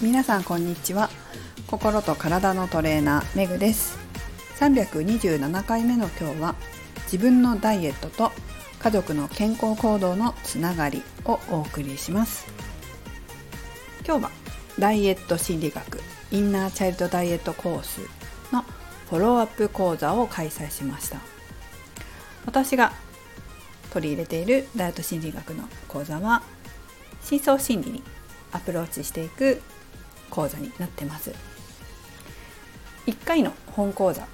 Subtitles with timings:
[0.00, 1.10] 皆さんこんにちは。
[1.66, 3.98] 心と体のトレーナーめぐです。
[4.60, 6.54] 327回目の今日は
[7.06, 8.30] 自分のダイエットと
[8.78, 12.46] 家族の健康行動のつながりをお送りします。
[14.06, 14.30] 今日は
[14.78, 15.98] ダイエット心理学
[16.30, 18.00] インナーチャイルドダイエットコース
[18.52, 18.62] の
[19.10, 21.18] フォローアップ講座を開催しました。
[22.46, 22.92] 私が
[23.90, 26.44] 取り入れているダイエット心理学の講座は
[27.20, 28.04] 深層心理に
[28.52, 29.60] アプローチしていく
[30.30, 31.32] 講座になってます。
[33.06, 34.26] 1回の本講座、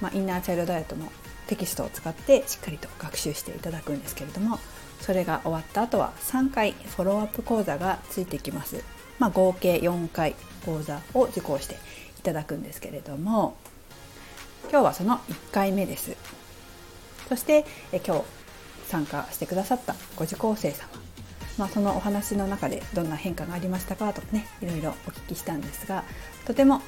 [0.00, 1.10] まあ、インナーチャイルドダイエットの
[1.48, 4.60] テキストを使ってしっかりと学習していただくんですけれども
[5.00, 8.84] それが終わった後は3回フォローアップ講座がついてきます、
[9.18, 11.76] まあ、合計4回講座を受講して
[12.20, 13.56] いただくんですけれども
[14.70, 16.16] 今日はその1回目です。
[17.28, 18.24] そしてえ今日
[18.88, 20.88] 参加してくださったご受講生様
[21.60, 26.04] まあ、そのお話の中でどんな変化がありましたかとかねいろいろお聞きしたんですが
[26.46, 26.80] とても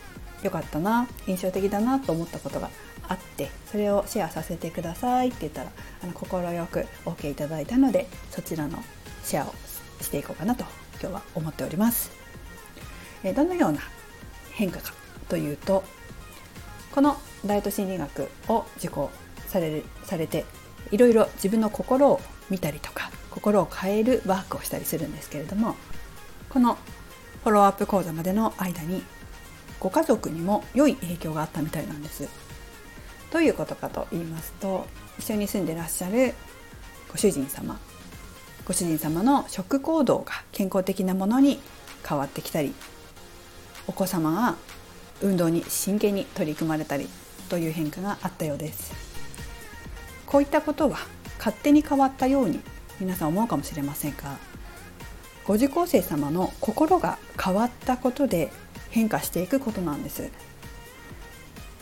[0.43, 2.71] 良かったな印象的だなと思ったことが
[3.07, 5.71] あってそれをシェアさせてくださいって言ったら
[6.03, 8.83] あの快く OK いただいたのでそちらの
[9.23, 9.55] シェアを
[10.01, 10.65] していこうかなと
[11.03, 12.11] 今日は思っております。
[13.23, 13.81] えどのような
[14.53, 14.95] 変化か
[15.29, 15.85] というと
[16.93, 19.11] このダイト心理学を受講
[19.49, 20.47] されされて
[20.91, 25.75] いろいろ自分の心を見たりとか心を変えるワークをしたりするんですけれども
[26.49, 26.77] この
[27.43, 29.03] フォローアップ講座までの間に
[29.81, 32.53] ご家族にも良い影響があったみたいなんです。
[33.33, 34.87] どういうことかと言いますと
[35.19, 36.35] 一緒に住んでらっしゃる
[37.11, 37.81] ご主人様
[38.67, 41.59] ご主人様の食行動が健康的なものに
[42.07, 42.75] 変わってきたり
[43.87, 44.57] お子様が
[45.23, 47.09] 運動に真剣に取り組まれたり
[47.49, 48.93] という変化があったようです
[50.27, 50.99] こういったことは
[51.39, 52.61] 勝手に変わったように
[53.01, 54.39] 皆さん思うかもしれませんが
[55.45, 58.51] ご受講生様の心が変わったことで
[58.91, 60.31] 変化していくことなんです。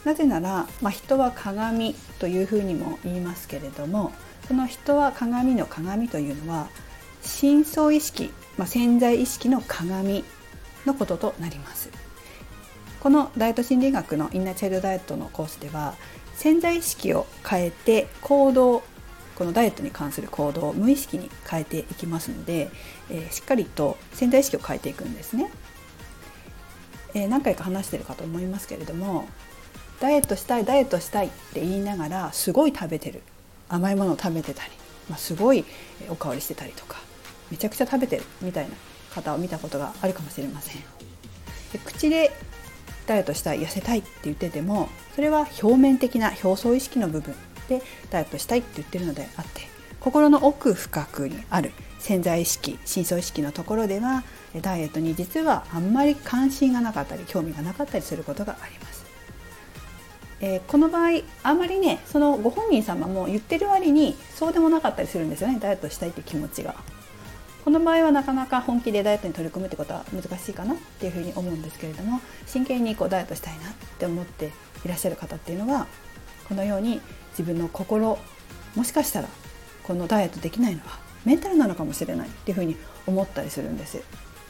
[0.05, 4.13] なぜなら、まあ、人は鏡というふうにも言いますけれども
[4.49, 6.69] その人は鏡の鏡というのは
[7.23, 10.25] 深層意識、まあ、潜在意識の鏡
[10.87, 11.91] のこととなります。
[13.01, 15.95] このダイエット心理学のインナーチャイルドダイエットのコースでは
[16.35, 18.83] 潜在意識を変えて行動
[19.41, 22.69] このダイエットに関する行動を無意識に変えていきますので、
[23.09, 25.51] えー、しっかりと潜在意識を変えていくんですね、
[27.15, 29.27] えー、何回か話してるかと思いますけれども
[29.99, 33.23] ダイエットしたいダイエットしたいって言いながらすごい食べてる。
[33.71, 34.73] 甘いものを食べてたり、
[35.09, 35.65] まあ、すごい
[36.11, 36.99] おかわりしてたりとか
[37.51, 38.25] めちゃくちゃ食べてる。
[38.43, 38.75] みたいな
[39.15, 40.83] 方を見たことがあるかもしれません。
[41.73, 42.31] で口で
[43.07, 47.35] ダイエットしたい痩せたいって言っててもそれは表面的な表層意識の部分。
[47.71, 49.63] でダイエットしたいって言ってるのであって
[50.01, 54.25] 心の奥深くにある潜在意識深層意識のところでは
[54.61, 59.05] ダイエットに実はあんまり関心がなかったり興味がなかったりすることがあります。
[60.43, 66.75] えー、この場合あまりねそのご本人様も言ってる割にそうでもなかったりするんですよねダイエットしたいって気持ちが。
[67.63, 74.51] この場合はなかなか本気でダイエットに取り組むってことは難しいかなっていうふうに思うんですけれども真剣にこうダイエットしたいなって思って
[74.83, 75.87] いらっしゃる方っていうのは
[76.51, 77.01] このように
[77.31, 78.19] 自分の心
[78.75, 79.29] もしかしたら
[79.85, 84.03] このダイエットできないのはメンタルなのかもしれないっていうふうに思ったりするんです。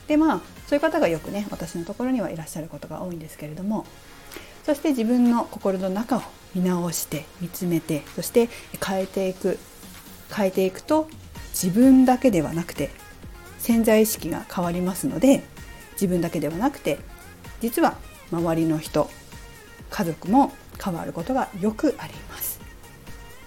[0.09, 3.87] でまあそういう方がよくね私のところにはいらっしゃることが多いんですけれども
[4.65, 6.23] そして自分の心の中を
[6.55, 8.49] 見直して見つめてそして
[8.85, 9.59] 変えていく
[10.35, 11.09] 変えていくと
[11.53, 12.91] 自分だけではなくて
[13.59, 15.45] 潜在意識が変わりますので
[15.93, 16.99] 自分だけではなくて
[17.61, 17.97] 実は
[18.33, 19.09] 周りの人
[19.91, 22.61] 家族も変わることがよくあります。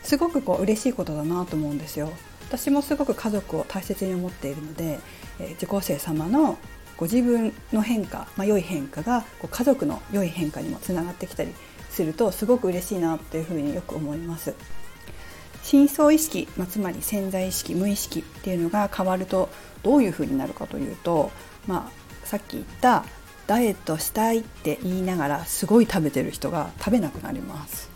[0.03, 2.11] すごくこう嬉しいことだなと思うんですよ。
[2.47, 4.99] 私もすごく家族を大切に思っているので、
[5.39, 6.57] えー、受講生様の
[6.97, 11.51] ご自分の変化、まあ、良い変化がこう家族の良い変化にもつながってきたり
[11.89, 14.53] するとすごく嬉しいなっていうふうによく思います。
[15.63, 19.49] 深層意識、まあ、つまり潜在意識無意識っていうのが変わると
[19.81, 21.31] どういうふうになるかというと、
[21.65, 23.05] まあ、さっき言った
[23.47, 27.89] ダイエットしたいって言いながらすごい食べてる人が食べなくなります。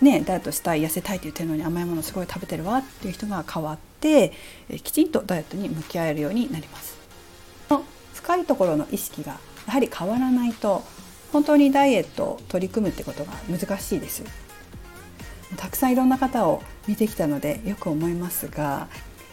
[0.00, 4.32] ね、ダイエットしたい痩せたいって言ってるのに甘いものすごい食べてるわっていう人が変わって
[4.82, 7.00] きちんとダイエットに向き合えるようになります。
[8.14, 10.84] 深いところの意識がやはり変わらないと
[11.32, 14.22] 本当にダイエットを取り組むってことが難しいです。
[15.56, 18.88] たくさんいろんな方を見てきたのでよく思いますが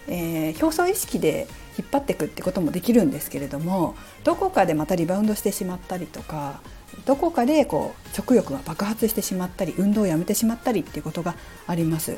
[0.09, 1.47] えー、表層意識で
[1.79, 3.95] 引っ張っていくってこともできるんですけれども
[4.25, 6.59] どこかでまたリバウンドしてしまったりとか
[7.05, 11.35] どこかでこう食欲が爆発してしまったり運動をやめてしまったりっていうことが
[11.67, 12.17] あります。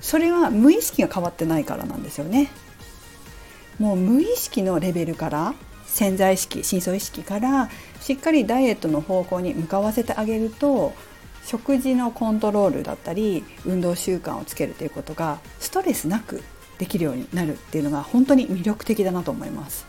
[0.00, 2.50] それは無意識が変わってないからなんですよね。
[3.78, 5.54] もう無意識のレベルから
[5.84, 7.70] 潜在意識深層意識から
[8.00, 10.94] しっかりダイエットの方向に向かわせてあげると
[11.44, 16.42] 食事のコントロールだったり運動習慣をつけるということがストレスなく
[16.78, 19.86] できるようになるっていうのが本当に魅力的だなと思います。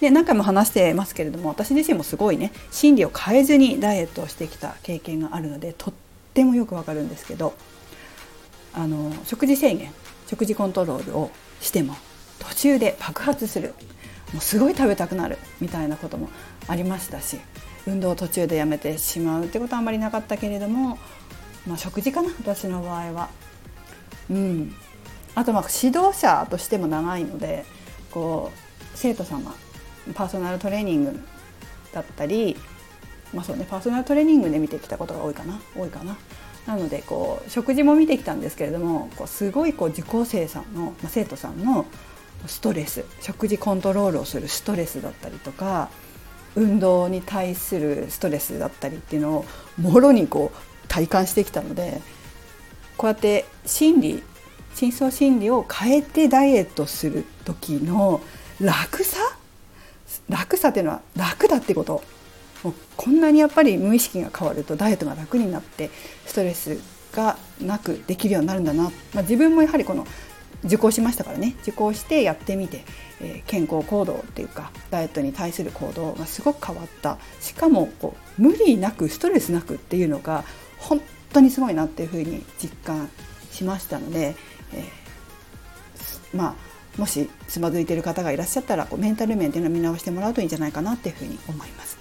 [0.00, 5.94] で何回も話してますけれども私自身もすごいね心理を変えずにダイエットをしてきた経験があるのでとっ
[6.34, 7.54] てもよくわかるんですけど
[8.74, 9.90] あの食事制限
[10.26, 11.30] 食事コントロールを
[11.60, 11.96] しても
[12.40, 13.74] 途中で爆発する
[14.32, 16.28] もうすごい食べたくなるみたいなことも
[16.68, 17.38] ありましたし
[17.86, 20.98] 運動を途中でやめてしまうってことはあんまりなかったけれども、
[21.66, 23.30] まあ、食事かな私の場合は。
[24.28, 24.74] うん、
[25.36, 27.64] あとまあ指導者としても長いので
[28.10, 29.54] こう生徒様
[30.14, 31.20] パーソナルトレーニング
[31.92, 32.56] だったり、
[33.34, 36.16] まあそうね、パーソナルトレーニングで見てきたことが多いかな多いかな。
[36.66, 41.86] なのでこう食事も見てきたんですけれどもこうすごいこう受講生さんの、まあ、生徒さんの
[42.46, 45.90] ストレス食事コントロールをするストレスだったりとか
[46.56, 49.44] 運動に対するストレスだったりっていうのを
[49.80, 52.00] もろにこう体感してきたので
[52.96, 54.22] こうやって心理
[54.76, 58.20] 深層心理を変えてダイエットする時の
[58.60, 59.18] 楽さ？
[60.28, 62.02] 楽さっていうのは楽だってこと
[62.62, 65.88] もうこんなにやっぱり無意識が変わるとダイエットが楽になって
[66.26, 66.78] ストレス
[67.14, 68.84] がなくできるようになるんだな、
[69.14, 70.06] まあ、自分もやはりこの
[70.64, 71.54] 受講しましたからね。
[71.62, 72.84] 受講してやってみて、
[73.22, 77.16] えー、健康行動っていうかダイエットに対する行動がすごく変わった。
[77.40, 80.44] しかもこう無理なくストレスなくっていうのが
[80.78, 81.00] 本
[81.32, 83.08] 当にすごいなっていうふうに実感
[83.50, 84.34] しましたので、
[84.72, 91.98] えー、まあもしつまずいている方がいらっしゃったらこうメンタル面っていうのを見直してもらうといいんじゃないかなっていうふうに思います。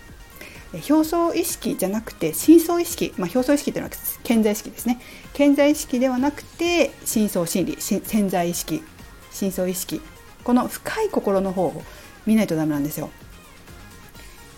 [0.90, 5.00] 表層意識じゃなくて深層意識、まあ、表層意識というのは潜在意識ですね。
[5.34, 8.84] 潜在意識ではなくて深層心理潜在意識。
[9.32, 10.02] 深層意識。
[10.44, 11.84] この深い心の方を
[12.26, 13.10] 見ないとダメなんですよ。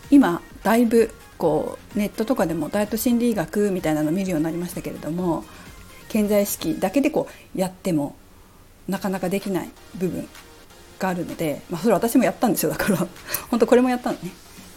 [0.09, 5.44] 今だいぶこうネットとかでもダイエット心理学みたいなのを見るようになりましたけれども
[6.09, 8.15] 潜在意識だけでこうやっても
[8.88, 10.27] なかなかできない部分
[11.00, 12.71] があるので、まあ、それ私もやったんですよ。
[12.74, 13.07] だから
[13.50, 14.31] 本当これもやったのね。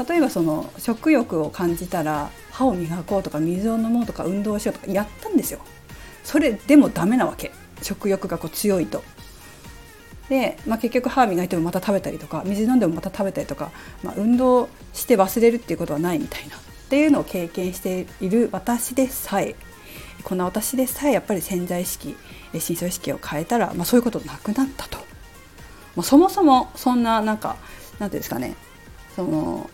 [0.08, 5.60] 例えばその食欲を感じたら歯を磨こうとか水を飲もうとか運動しようとかやったんですよ。
[6.24, 7.52] それでもダメなわけ。
[7.82, 9.02] 食欲がこう強いと。
[10.28, 13.72] で、まあ、結局歯磨いてもまた食べたりとか水飲んでもまた食べたりとか、
[14.02, 16.56] まあ、運動して忘れるっていうことはないみたいな。
[16.56, 16.60] っ
[16.90, 19.54] ていうのを経験している私でさえ
[20.22, 22.16] この私でさえやっぱり潜在意識
[22.58, 24.98] 深層意識を変えたら、まあ、そういうことなくなったと、
[25.96, 27.56] まあ、そもそもそんななんか
[27.98, 28.56] なんていうんですかね
[29.14, 29.70] その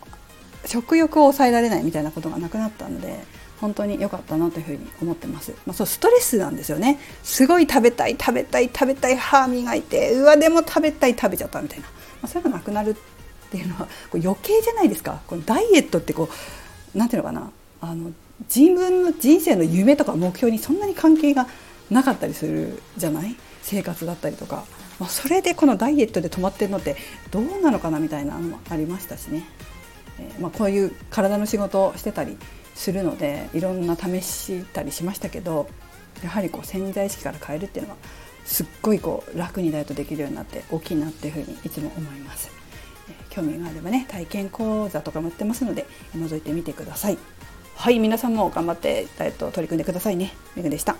[0.67, 3.21] 食欲を抑えられないみたいなことがなくなったので
[3.61, 5.53] 本当に良かったなというふうに思ってます。
[5.65, 6.99] まあ、そうストレスなんですよね。
[7.23, 11.93] すごい食べたい食べたい食べたい歯磨いてうわでも食べたい食べちゃったみたいな、ま
[12.25, 12.95] あ、それがなくなるっ
[13.51, 15.21] ていうのはこう余計じゃないですか。
[15.27, 16.29] このダイエットってこ
[16.95, 17.51] うなんていうのかな
[17.81, 21.47] あの自分の人生の夢とか目標にそんなに関係が
[21.91, 23.37] なかったりするじゃない？
[23.63, 24.65] 生活だったりとか、
[25.01, 26.97] まあ、それでこのダイエットで止まってるのって
[27.31, 29.45] どうなのかなみたいなのもありましたしね。
[30.19, 32.37] えー、まあ、こういう体の仕事をしてたり
[32.75, 35.69] するのでいろんな試したりしましたけど
[36.23, 37.97] やはりこう潜在意識から変えるっていうのは
[38.45, 42.51] すっごいこう楽にダイエットできるようになって大きいなっていうふうにいつも思います。
[43.11, 47.19] え、興味があればね体験講座とかもやってますので覗いてみてください。
[47.77, 50.33] はい皆さんも頑張ってダイエット取り組んでくださいね。
[50.57, 50.97] めぐでした。